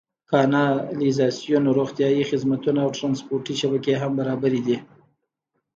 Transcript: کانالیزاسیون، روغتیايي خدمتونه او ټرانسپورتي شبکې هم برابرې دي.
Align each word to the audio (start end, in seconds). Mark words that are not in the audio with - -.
کانالیزاسیون، 0.31 1.65
روغتیايي 1.77 2.23
خدمتونه 2.31 2.79
او 2.85 2.89
ټرانسپورتي 2.97 3.53
شبکې 3.61 3.93
هم 4.01 4.11
برابرې 4.19 4.61
دي. 4.67 4.77